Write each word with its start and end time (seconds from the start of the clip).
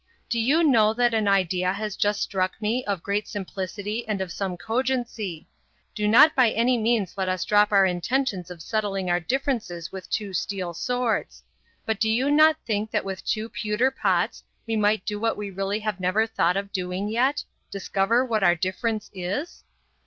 Do 0.29 0.39
you 0.39 0.63
know 0.63 0.95
that 0.95 1.13
an 1.13 1.27
idea 1.27 1.71
has 1.73 1.95
just 1.95 2.23
struck 2.23 2.59
me 2.59 2.83
of 2.85 3.03
great 3.03 3.27
simplicity 3.27 4.03
and 4.07 4.19
of 4.19 4.31
some 4.31 4.57
cogency. 4.57 5.47
Do 5.93 6.07
not 6.07 6.33
by 6.33 6.49
any 6.49 6.75
means 6.75 7.19
let 7.19 7.29
us 7.29 7.45
drop 7.45 7.71
our 7.71 7.85
intentions 7.85 8.49
of 8.49 8.63
settling 8.63 9.11
our 9.11 9.19
differences 9.19 9.91
with 9.91 10.09
two 10.09 10.33
steel 10.33 10.73
swords. 10.73 11.43
But 11.85 11.99
do 11.99 12.09
you 12.09 12.31
not 12.31 12.57
think 12.65 12.89
that 12.89 13.05
with 13.05 13.23
two 13.23 13.47
pewter 13.47 13.91
pots 13.91 14.43
we 14.65 14.75
might 14.75 15.05
do 15.05 15.19
what 15.19 15.37
we 15.37 15.51
really 15.51 15.81
have 15.81 15.99
never 15.99 16.25
thought 16.25 16.57
of 16.57 16.71
doing 16.73 17.07
yet 17.07 17.43
discover 17.69 18.25
what 18.25 18.41
our 18.43 18.55
difference 18.55 19.11
is?" 19.13 19.63